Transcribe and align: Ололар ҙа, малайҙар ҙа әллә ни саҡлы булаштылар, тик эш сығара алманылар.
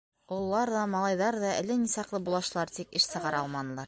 Ололар 0.35 0.71
ҙа, 0.75 0.85
малайҙар 0.93 1.37
ҙа 1.43 1.51
әллә 1.57 1.77
ни 1.83 1.91
саҡлы 1.93 2.21
булаштылар, 2.31 2.73
тик 2.79 2.97
эш 3.01 3.07
сығара 3.13 3.43
алманылар. 3.47 3.77